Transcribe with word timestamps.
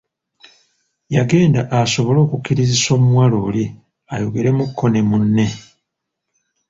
Yagenda 1.15 1.61
asobole 1.79 2.19
okukkirizisa 2.25 2.89
omuwala 2.97 3.35
oli 3.47 3.65
ayogeremuuko 4.13 4.83
ne 4.89 5.01
munne. 5.09 5.47